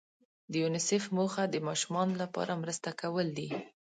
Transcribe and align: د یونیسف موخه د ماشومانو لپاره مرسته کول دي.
د 0.51 0.53
یونیسف 0.63 1.03
موخه 1.17 1.43
د 1.49 1.55
ماشومانو 1.67 2.13
لپاره 2.23 2.59
مرسته 2.61 2.89
کول 3.01 3.27
دي. 3.37 3.49